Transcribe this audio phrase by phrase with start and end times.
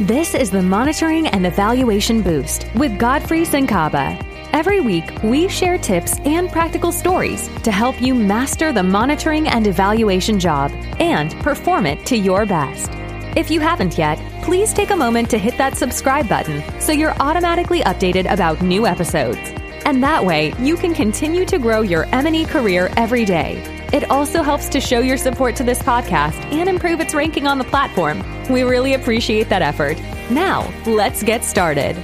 [0.00, 4.18] This is the Monitoring and Evaluation Boost with Godfrey Senkaba.
[4.54, 9.66] Every week, we share tips and practical stories to help you master the monitoring and
[9.66, 12.90] evaluation job and perform it to your best.
[13.36, 17.14] If you haven't yet, please take a moment to hit that subscribe button so you're
[17.20, 19.38] automatically updated about new episodes.
[19.84, 23.81] And that way, you can continue to grow your M&E career every day.
[23.92, 27.58] It also helps to show your support to this podcast and improve its ranking on
[27.58, 28.24] the platform.
[28.50, 30.00] We really appreciate that effort.
[30.30, 31.94] Now, let's get started.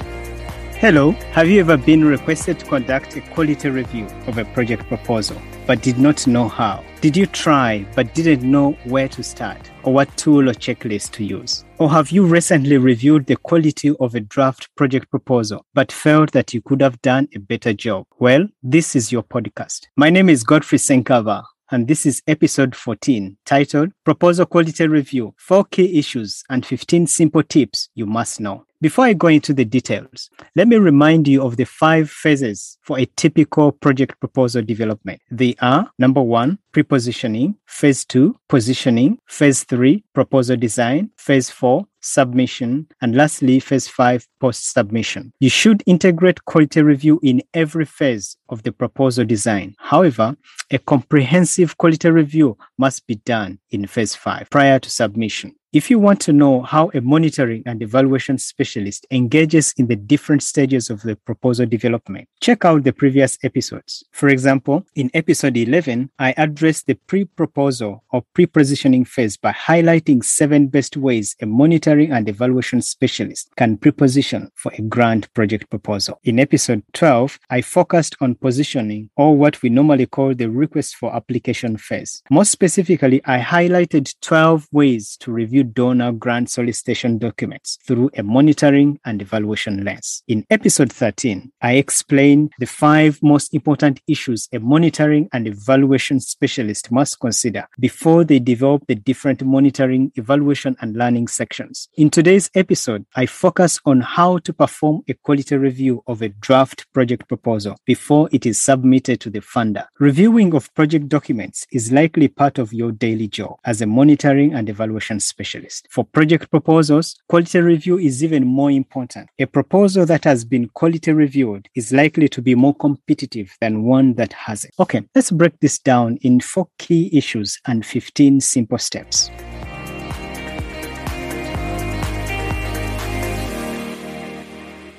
[0.80, 5.40] Hello, have you ever been requested to conduct a quality review of a project proposal
[5.66, 6.84] but did not know how?
[7.00, 11.24] Did you try but didn't know where to start or what tool or checklist to
[11.24, 11.64] use?
[11.78, 16.52] Or have you recently reviewed the quality of a draft project proposal but felt that
[16.52, 18.06] you could have done a better job?
[18.18, 19.86] Well, this is your podcast.
[19.96, 25.64] My name is Godfrey Senkaba and this is episode 14 titled Proposal Quality Review Four
[25.64, 28.64] Key Issues and 15 Simple Tips You Must Know.
[28.80, 32.98] Before I go into the details, let me remind you of the five phases for
[32.98, 35.20] a typical project proposal development.
[35.32, 42.88] They are number one, pre-positioning, phase two, positioning, phase three, proposal design, phase four, submission,
[43.00, 45.32] and lastly, phase five, post submission.
[45.40, 49.74] You should integrate quality review in every phase of the proposal design.
[49.78, 50.36] However,
[50.70, 55.54] a comprehensive quality review must be done in phase five prior to submission.
[55.70, 60.42] If you want to know how a monitoring and evaluation specialist engages in the different
[60.42, 64.02] stages of the proposal development, check out the previous episodes.
[64.12, 69.52] For example, in episode 11, I addressed the pre proposal or pre positioning phase by
[69.52, 75.30] highlighting seven best ways a monitoring and evaluation specialist can pre position for a grant
[75.34, 76.18] project proposal.
[76.24, 81.14] In episode 12, I focused on positioning or what we normally call the request for
[81.14, 82.22] application phase.
[82.30, 88.98] More specifically, I highlighted 12 ways to review donor grant solicitation documents through a monitoring
[89.04, 90.22] and evaluation lens.
[90.28, 96.90] In episode 13, I explained the five most important issues a monitoring and evaluation specialist
[96.90, 101.88] must consider before they develop the different monitoring, evaluation, and learning sections.
[101.96, 106.86] In today's episode, I focus on how to perform a quality review of a draft
[106.92, 109.86] project proposal before it is submitted to the funder.
[109.98, 114.68] Reviewing of project documents is likely part of your daily job as a monitoring and
[114.68, 115.47] evaluation specialist.
[115.90, 119.28] For project proposals, quality review is even more important.
[119.38, 124.14] A proposal that has been quality reviewed is likely to be more competitive than one
[124.14, 124.74] that hasn't.
[124.78, 129.30] Okay, let's break this down in four key issues and 15 simple steps.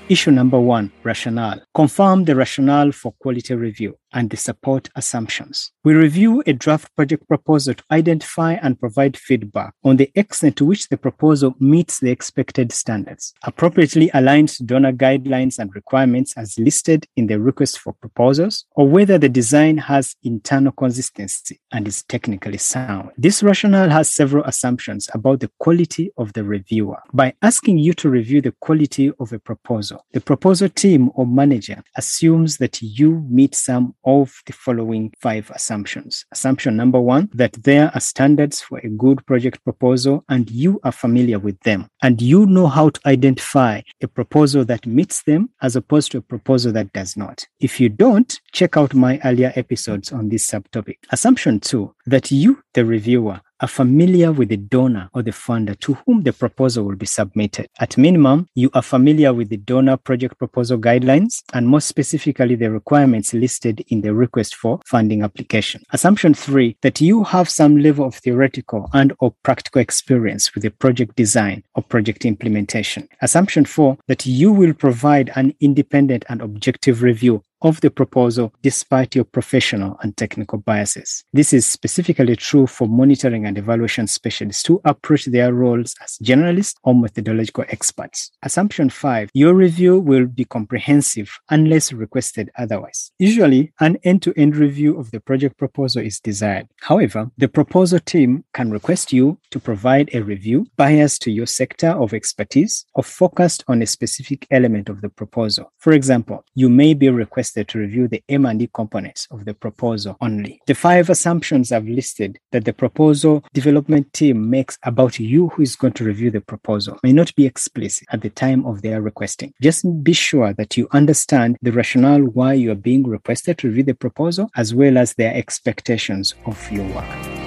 [0.09, 1.61] Issue number one rationale.
[1.75, 5.71] Confirm the rationale for quality review and the support assumptions.
[5.83, 10.65] We review a draft project proposal to identify and provide feedback on the extent to
[10.65, 16.57] which the proposal meets the expected standards, appropriately aligns to donor guidelines and requirements as
[16.57, 22.03] listed in the request for proposals, or whether the design has internal consistency and is
[22.03, 23.11] technically sound.
[23.17, 26.97] This rationale has several assumptions about the quality of the reviewer.
[27.13, 31.83] By asking you to review the quality of a proposal, the proposal team or manager
[31.97, 36.25] assumes that you meet some of the following five assumptions.
[36.31, 40.91] Assumption number one, that there are standards for a good project proposal and you are
[40.91, 45.75] familiar with them and you know how to identify a proposal that meets them as
[45.75, 47.45] opposed to a proposal that does not.
[47.59, 50.97] If you don't, check out my earlier episodes on this subtopic.
[51.11, 55.93] Assumption two, that you, the reviewer, are familiar with the donor or the funder to
[56.05, 57.67] whom the proposal will be submitted.
[57.79, 62.71] At minimum, you are familiar with the donor project proposal guidelines and more specifically the
[62.71, 65.83] requirements listed in the request for funding application.
[65.91, 70.71] Assumption three, that you have some level of theoretical and or practical experience with the
[70.71, 73.07] project design or project implementation.
[73.21, 79.15] Assumption four, that you will provide an independent and objective review of the proposal despite
[79.15, 81.23] your professional and technical biases.
[81.33, 86.75] This is specifically true for monitoring and evaluation specialists who approach their roles as generalists
[86.83, 88.31] or methodological experts.
[88.43, 93.11] Assumption five, your review will be comprehensive unless requested otherwise.
[93.19, 96.67] Usually, an end to end review of the project proposal is desired.
[96.81, 101.89] However, the proposal team can request you to provide a review biased to your sector
[101.89, 105.71] of expertise or focused on a specific element of the proposal.
[105.77, 110.61] For example, you may be requested to review the M&E components of the proposal only.
[110.67, 115.75] The five assumptions I've listed that the proposal development team makes about you who is
[115.75, 119.53] going to review the proposal may not be explicit at the time of their requesting.
[119.61, 123.83] Just be sure that you understand the rationale why you are being requested to review
[123.83, 127.39] the proposal as well as their expectations of your work.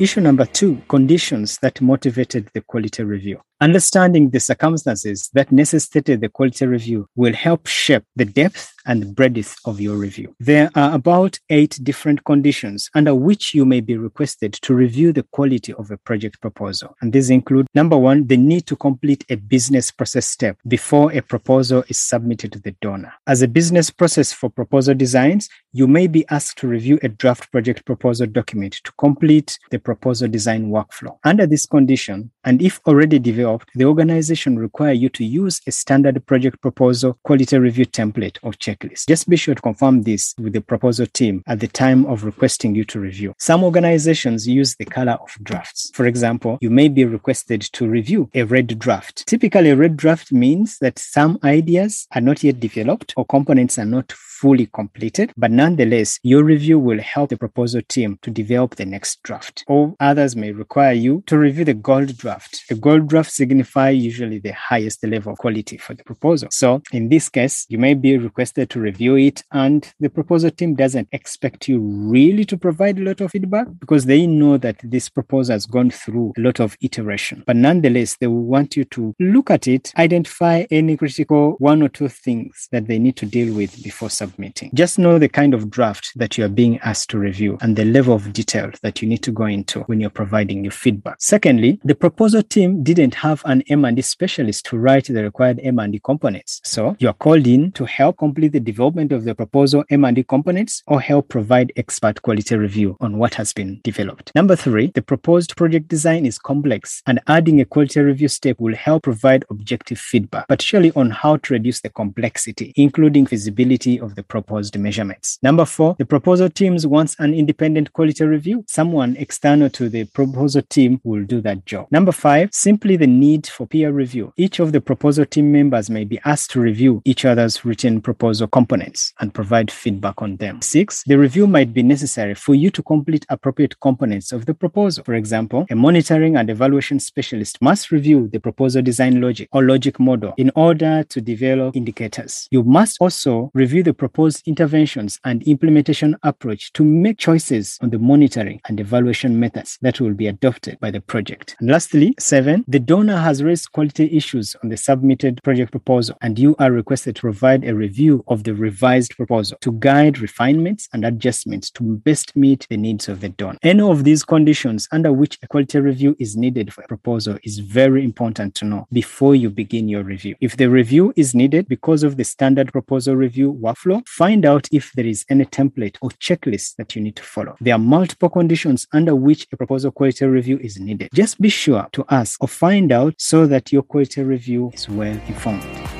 [0.00, 3.38] Issue number two conditions that motivated the quality review.
[3.62, 9.54] Understanding the circumstances that necessitated the quality review will help shape the depth and breadth
[9.66, 10.34] of your review.
[10.40, 15.24] There are about eight different conditions under which you may be requested to review the
[15.24, 16.96] quality of a project proposal.
[17.02, 21.20] And these include number one, the need to complete a business process step before a
[21.20, 23.12] proposal is submitted to the donor.
[23.26, 27.52] As a business process for proposal designs, you may be asked to review a draft
[27.52, 31.18] project proposal document to complete the proposal design workflow.
[31.24, 36.24] Under this condition, and if already developed, the organization require you to use a standard
[36.26, 39.08] project proposal quality review template or checklist.
[39.08, 42.74] Just be sure to confirm this with the proposal team at the time of requesting
[42.74, 43.34] you to review.
[43.38, 45.90] Some organizations use the color of drafts.
[45.94, 49.26] For example, you may be requested to review a red draft.
[49.26, 53.84] Typically, a red draft means that some ideas are not yet developed or components are
[53.84, 58.86] not fully completed, but nonetheless, your review will help the proposal team to develop the
[58.86, 59.64] next draft.
[59.68, 62.62] Or others may require you to review the gold draft.
[62.68, 66.48] The gold draft signify usually the highest level of quality for the proposal.
[66.52, 70.74] So in this case, you may be requested to review it and the proposal team
[70.74, 75.08] doesn't expect you really to provide a lot of feedback because they know that this
[75.08, 77.42] proposal has gone through a lot of iteration.
[77.46, 81.88] But nonetheless, they will want you to look at it, identify any critical one or
[81.88, 84.70] two things that they need to deal with before submitting.
[84.74, 87.86] Just know the kind of draft that you are being asked to review and the
[87.86, 91.16] level of detail that you need to go into when you're providing your feedback.
[91.20, 96.60] Secondly, the proposal team didn't have an M&E specialist to write the required M&E components.
[96.64, 100.82] So you are called in to help complete the development of the proposal M&E components
[100.86, 104.32] or help provide expert quality review on what has been developed.
[104.34, 108.76] Number three, the proposed project design is complex and adding a quality review step will
[108.76, 114.20] help provide objective feedback, particularly on how to reduce the complexity, including feasibility of the
[114.20, 115.38] the proposed measurements.
[115.42, 118.64] Number four, the proposal teams wants an independent quality review.
[118.68, 121.86] Someone external to the proposal team will do that job.
[121.90, 124.32] Number five, simply the need for peer review.
[124.36, 128.46] Each of the proposal team members may be asked to review each other's written proposal
[128.46, 130.62] components and provide feedback on them.
[130.62, 135.04] Six, the review might be necessary for you to complete appropriate components of the proposal.
[135.04, 139.98] For example, a monitoring and evaluation specialist must review the proposal design logic or logic
[140.00, 142.48] model in order to develop indicators.
[142.50, 147.98] You must also review the proposed interventions and implementation approach to make choices on the
[147.98, 151.56] monitoring and evaluation methods that will be adopted by the project.
[151.60, 156.38] And lastly, seven, the donor has raised quality issues on the submitted project proposal, and
[156.38, 161.06] you are requested to provide a review of the revised proposal to guide refinements and
[161.06, 163.56] adjustments to best meet the needs of the donor.
[163.62, 167.58] Any of these conditions under which a quality review is needed for a proposal is
[167.60, 170.36] very important to know before you begin your review.
[170.42, 174.92] If the review is needed because of the standard proposal review workflow, find out if
[174.92, 177.56] there is any template or checklist that you need to follow.
[177.62, 181.08] There are multiple conditions under which a proposal quality review is needed.
[181.14, 185.20] Just be sure to ask or find out so that your quality review is well
[185.26, 185.99] informed.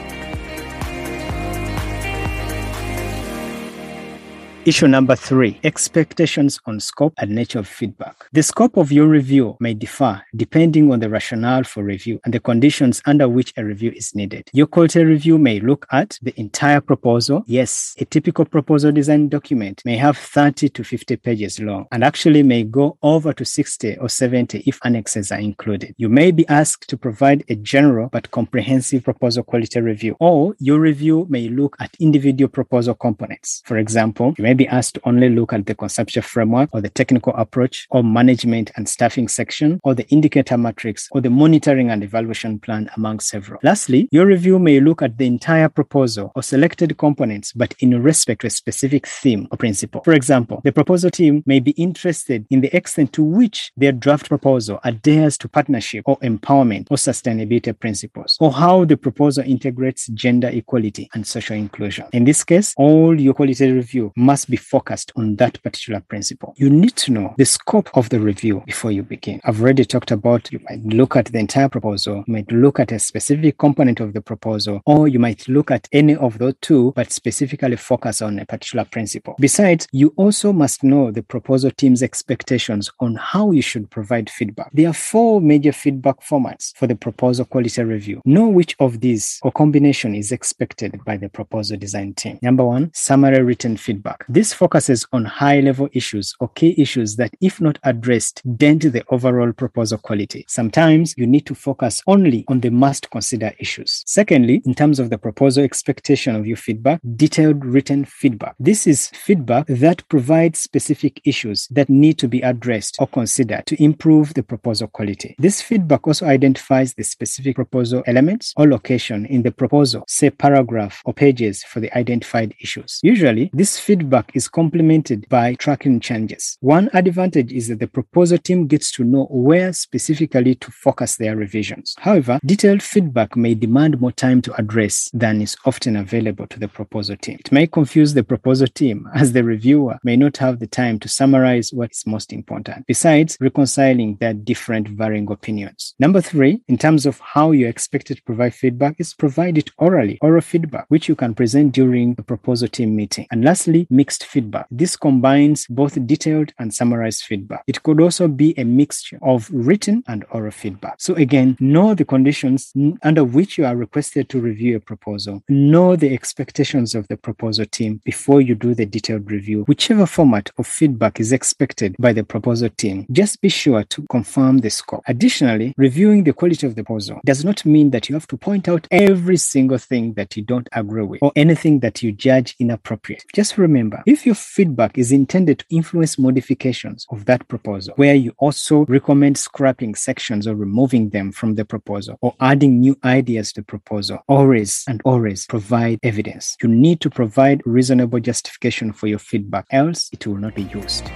[4.70, 8.14] Issue number three expectations on scope and nature of feedback.
[8.30, 12.38] The scope of your review may differ depending on the rationale for review and the
[12.38, 14.48] conditions under which a review is needed.
[14.52, 17.42] Your quality review may look at the entire proposal.
[17.48, 22.44] Yes, a typical proposal design document may have 30 to 50 pages long and actually
[22.44, 25.96] may go over to 60 or 70 if annexes are included.
[25.98, 30.78] You may be asked to provide a general but comprehensive proposal quality review, or your
[30.78, 33.62] review may look at individual proposal components.
[33.64, 36.90] For example, you may be asked to only look at the conceptual framework or the
[36.90, 42.04] technical approach or management and staffing section or the indicator matrix or the monitoring and
[42.04, 43.58] evaluation plan among several.
[43.62, 48.42] Lastly, your review may look at the entire proposal or selected components, but in respect
[48.42, 50.02] to a specific theme or principle.
[50.04, 54.28] For example, the proposal team may be interested in the extent to which their draft
[54.28, 60.48] proposal adheres to partnership or empowerment or sustainability principles, or how the proposal integrates gender
[60.48, 62.04] equality and social inclusion.
[62.12, 66.54] In this case, all your quality review must must be focused on that particular principle.
[66.56, 69.38] You need to know the scope of the review before you begin.
[69.44, 72.90] I've already talked about you might look at the entire proposal, you might look at
[72.90, 76.94] a specific component of the proposal, or you might look at any of those two,
[76.96, 79.36] but specifically focus on a particular principle.
[79.38, 84.70] Besides, you also must know the proposal team's expectations on how you should provide feedback.
[84.72, 88.22] There are four major feedback formats for the proposal quality review.
[88.24, 92.38] Know which of these or combination is expected by the proposal design team.
[92.40, 94.24] Number one, summary written feedback.
[94.32, 99.02] This focuses on high level issues or key issues that, if not addressed, dent the
[99.10, 100.44] overall proposal quality.
[100.46, 104.04] Sometimes you need to focus only on the must consider issues.
[104.06, 108.54] Secondly, in terms of the proposal expectation of your feedback, detailed written feedback.
[108.60, 113.82] This is feedback that provides specific issues that need to be addressed or considered to
[113.82, 115.34] improve the proposal quality.
[115.40, 121.02] This feedback also identifies the specific proposal elements or location in the proposal, say paragraph
[121.04, 123.00] or pages for the identified issues.
[123.02, 126.56] Usually, this feedback is complemented by tracking changes.
[126.60, 131.36] One advantage is that the proposal team gets to know where specifically to focus their
[131.36, 131.94] revisions.
[131.98, 136.68] However, detailed feedback may demand more time to address than is often available to the
[136.68, 137.38] proposal team.
[137.40, 141.08] It may confuse the proposal team as the reviewer may not have the time to
[141.08, 145.94] summarize what is most important, besides reconciling their different varying opinions.
[145.98, 150.18] Number three, in terms of how you're expected to provide feedback, is provide it orally,
[150.20, 153.26] oral feedback, which you can present during the proposal team meeting.
[153.30, 153.86] And lastly,
[154.18, 154.66] feedback.
[154.70, 157.62] This combines both detailed and summarized feedback.
[157.66, 160.94] It could also be a mixture of written and oral feedback.
[160.98, 165.42] So again, know the conditions under which you are requested to review a proposal.
[165.48, 169.64] Know the expectations of the proposal team before you do the detailed review.
[169.64, 174.58] Whichever format of feedback is expected by the proposal team, just be sure to confirm
[174.58, 175.02] the scope.
[175.06, 178.68] Additionally, reviewing the quality of the proposal does not mean that you have to point
[178.68, 183.24] out every single thing that you don't agree with or anything that you judge inappropriate.
[183.34, 188.32] Just remember, if your feedback is intended to influence modifications of that proposal, where you
[188.38, 193.60] also recommend scrapping sections or removing them from the proposal or adding new ideas to
[193.60, 196.56] the proposal, always and always provide evidence.
[196.62, 201.10] You need to provide reasonable justification for your feedback, else it will not be used.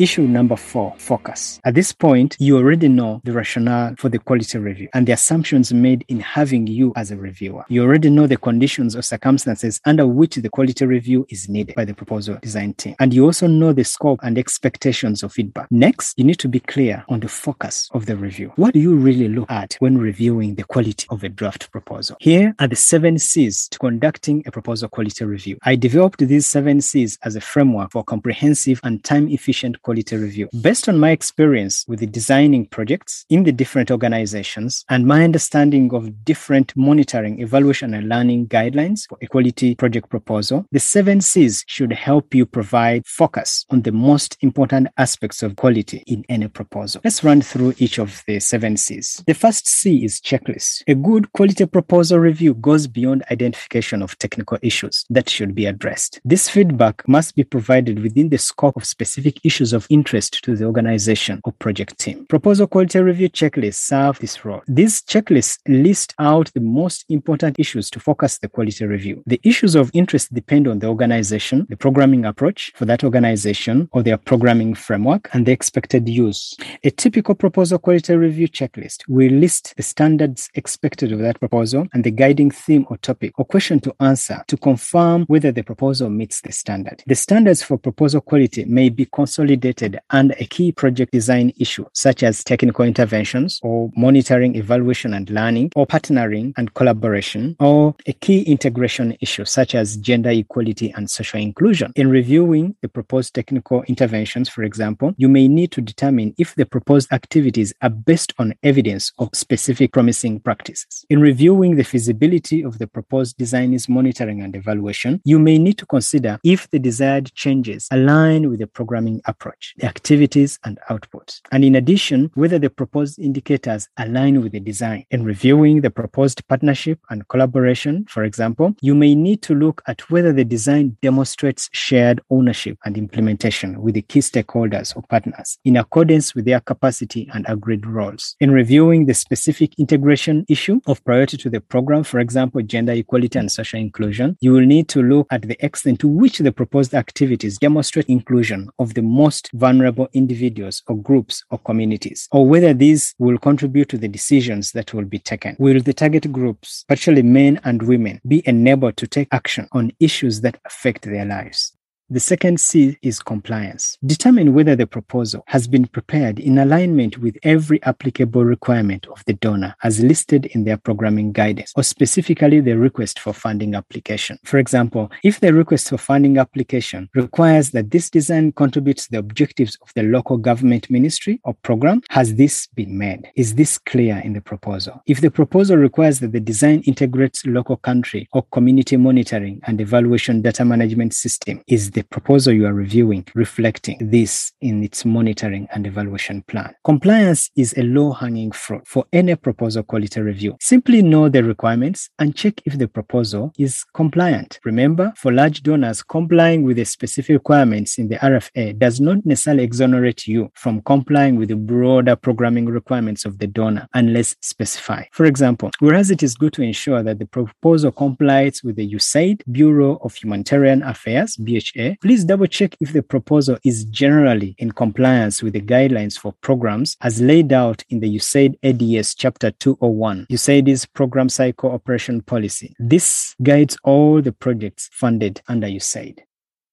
[0.00, 1.60] Issue number four, focus.
[1.62, 5.74] At this point, you already know the rationale for the quality review and the assumptions
[5.74, 7.66] made in having you as a reviewer.
[7.68, 11.84] You already know the conditions or circumstances under which the quality review is needed by
[11.84, 12.94] the proposal design team.
[12.98, 15.70] And you also know the scope and expectations of feedback.
[15.70, 18.54] Next, you need to be clear on the focus of the review.
[18.56, 22.16] What do you really look at when reviewing the quality of a draft proposal?
[22.20, 25.58] Here are the seven C's to conducting a proposal quality review.
[25.62, 30.48] I developed these seven C's as a framework for comprehensive and time efficient quality review.
[30.62, 35.92] Based on my experience with the designing projects in the different organizations and my understanding
[35.92, 41.64] of different monitoring, evaluation, and learning guidelines for a quality project proposal, the seven C's
[41.66, 47.00] should help you provide focus on the most important aspects of quality in any proposal.
[47.02, 49.24] Let's run through each of the seven C's.
[49.26, 50.84] The first C is checklist.
[50.86, 56.20] A good quality proposal review goes beyond identification of technical issues that should be addressed.
[56.24, 60.64] This feedback must be provided within the scope of specific issues of interest to the
[60.64, 62.26] organization or project team.
[62.26, 64.62] Proposal quality review checklists serve this role.
[64.66, 69.22] These checklists list out the most important issues to focus the quality review.
[69.26, 74.02] The issues of interest depend on the organization, the programming approach for that organization or
[74.02, 76.56] their programming framework, and the expected use.
[76.84, 82.04] A typical proposal quality review checklist will list the standards expected of that proposal and
[82.04, 86.40] the guiding theme or topic or question to answer to confirm whether the proposal meets
[86.40, 87.02] the standard.
[87.06, 89.69] The standards for proposal quality may be consolidated
[90.10, 95.70] and a key project design issue, such as technical interventions or monitoring, evaluation, and learning,
[95.76, 101.40] or partnering and collaboration, or a key integration issue, such as gender equality and social
[101.40, 101.92] inclusion.
[101.96, 106.66] In reviewing the proposed technical interventions, for example, you may need to determine if the
[106.66, 111.04] proposed activities are based on evidence of specific promising practices.
[111.10, 115.86] In reviewing the feasibility of the proposed design's monitoring and evaluation, you may need to
[115.86, 121.40] consider if the desired changes align with the programming approach, the activities and outputs.
[121.52, 125.04] And in addition, whether the proposed indicators align with the design.
[125.10, 130.08] In reviewing the proposed partnership and collaboration, for example, you may need to look at
[130.10, 135.76] whether the design demonstrates shared ownership and implementation with the key stakeholders or partners in
[135.76, 138.36] accordance with their capacity and agreed roles.
[138.40, 143.38] In reviewing the specific integration issue of priority to the program, for example, gender equality
[143.38, 146.94] and social inclusion, you will need to look at the extent to which the proposed
[146.94, 153.14] activities demonstrate inclusion of the most vulnerable individuals or groups or communities, or whether these
[153.18, 155.56] will contribute to the decisions that will be taken.
[155.58, 160.40] Will the target groups, particularly men and women, be enabled to take action on issues
[160.42, 161.72] that affect their lives?
[162.12, 163.96] The second C is compliance.
[164.04, 169.34] Determine whether the proposal has been prepared in alignment with every applicable requirement of the
[169.34, 174.40] donor as listed in their programming guidance, or specifically the request for funding application.
[174.42, 179.78] For example, if the request for funding application requires that this design contributes the objectives
[179.80, 183.30] of the local government ministry or program, has this been made?
[183.36, 185.00] Is this clear in the proposal?
[185.06, 190.42] If the proposal requires that the design integrates local country or community monitoring and evaluation
[190.42, 195.86] data management system, is the proposal you are reviewing reflecting this in its monitoring and
[195.86, 196.74] evaluation plan?
[196.84, 200.56] Compliance is a low hanging fruit for any proposal quality review.
[200.60, 204.58] Simply know the requirements and check if the proposal is compliant.
[204.64, 209.64] Remember, for large donors, complying with the specific requirements in the RFA does not necessarily
[209.64, 215.08] exonerate you from complying with the broader programming requirements of the donor unless specified.
[215.12, 219.42] For example, whereas it is good to ensure that the proposal complies with the USAID
[219.50, 225.42] Bureau of Humanitarian Affairs, BHA, please double check if the proposal is generally in compliance
[225.42, 230.86] with the guidelines for programs as laid out in the USAID ADS Chapter 201, USAID's
[230.86, 232.74] Program Cycle Operation Policy.
[232.78, 236.20] This guides all the projects funded under USAID.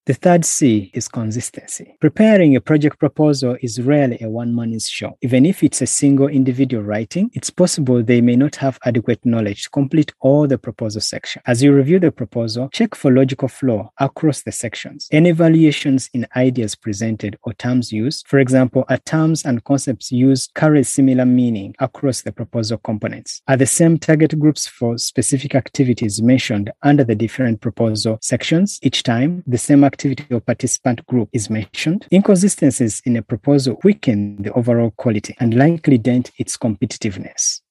[0.08, 1.98] The third C is consistency.
[2.00, 5.18] Preparing a project proposal is rarely a one man show.
[5.22, 9.64] Even if it's a single individual writing, it's possible they may not have adequate knowledge
[9.64, 11.42] to complete all the proposal section.
[11.46, 15.10] As you review the proposal, check for logical flow across the sections.
[15.12, 20.54] Any variations in ideas presented or terms used, for example, are terms and concepts used
[20.54, 23.42] carry similar meaning across the proposal components.
[23.50, 29.04] Are the same target groups for specific activities mentioned under the different proposal sections each
[29.04, 29.44] time?
[29.46, 34.92] The same activity or participant group is mentioned, inconsistencies in a proposal weaken the overall
[34.92, 37.62] quality and likely dent its competitiveness.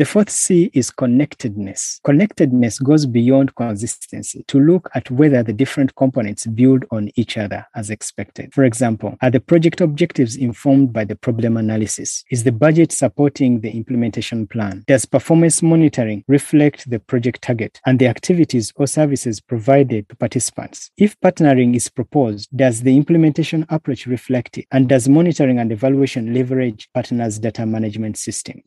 [0.00, 2.00] The fourth C is connectedness.
[2.04, 7.66] Connectedness goes beyond consistency to look at whether the different components build on each other
[7.74, 8.54] as expected.
[8.54, 12.24] For example, are the project objectives informed by the problem analysis?
[12.30, 14.84] Is the budget supporting the implementation plan?
[14.86, 20.90] Does performance monitoring reflect the project target and the activities or services provided to participants?
[20.96, 24.64] If partnering is proposed, does the implementation approach reflect it?
[24.72, 28.62] And does monitoring and evaluation leverage partners' data management system?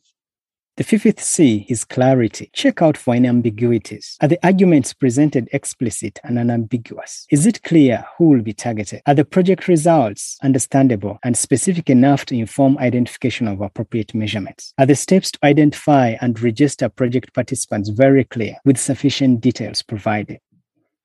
[0.75, 2.49] The fifth C is clarity.
[2.51, 4.17] Check out for any ambiguities.
[4.21, 7.27] Are the arguments presented explicit and unambiguous?
[7.29, 9.03] Is it clear who will be targeted?
[9.05, 14.73] Are the project results understandable and specific enough to inform identification of appropriate measurements?
[14.79, 20.39] Are the steps to identify and register project participants very clear with sufficient details provided?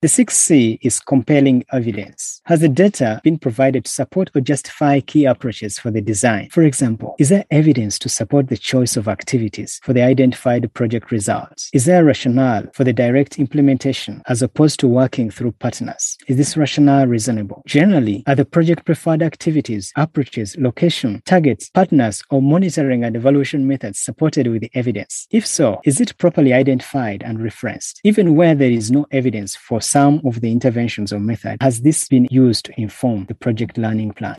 [0.01, 2.41] The sixth C is compelling evidence.
[2.45, 6.51] Has the data been provided to support or justify key approaches for the design?
[6.53, 11.11] For example, is there evidence to support the choice of activities for the identified project
[11.11, 11.69] results?
[11.73, 16.17] Is there a rationale for the direct implementation as opposed to working through partners?
[16.29, 17.65] Is this rationale reasonable?
[17.67, 23.99] Generally, are the project preferred activities, approaches, location, targets, partners, or monitoring and evaluation methods
[23.99, 25.27] supported with the evidence?
[25.33, 28.01] If so, is it properly identified and referenced?
[28.05, 32.07] Even where there is no evidence for some of the interventions or method has this
[32.09, 34.37] been used to inform the project learning plan?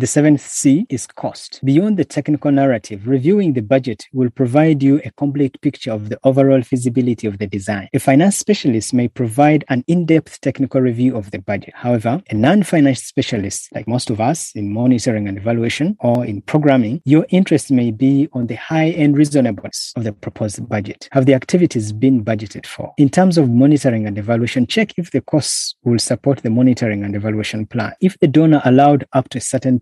[0.00, 1.60] The seventh C is cost.
[1.62, 6.18] Beyond the technical narrative, reviewing the budget will provide you a complete picture of the
[6.24, 7.90] overall feasibility of the design.
[7.92, 11.74] A finance specialist may provide an in depth technical review of the budget.
[11.76, 16.40] However, a non finance specialist, like most of us in monitoring and evaluation or in
[16.40, 21.10] programming, your interest may be on the high end reasonableness of the proposed budget.
[21.12, 22.94] Have the activities been budgeted for?
[22.96, 27.14] In terms of monitoring and evaluation, check if the costs will support the monitoring and
[27.14, 27.92] evaluation plan.
[28.00, 29.78] If the donor allowed up to a certain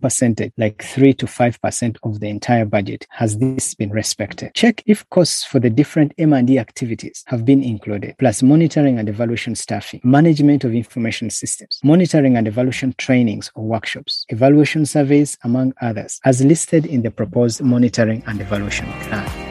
[0.57, 4.53] like 3 to 5% of the entire budget, has this been respected?
[4.55, 9.55] Check if costs for the different M&E activities have been included, plus monitoring and evaluation
[9.55, 16.19] staffing, management of information systems, monitoring and evaluation trainings or workshops, evaluation surveys, among others,
[16.25, 19.48] as listed in the proposed monitoring and evaluation plan.